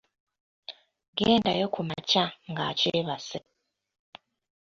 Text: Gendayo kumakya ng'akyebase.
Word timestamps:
Gendayo 1.17 1.65
kumakya 1.75 2.23
ng'akyebase. 2.51 3.37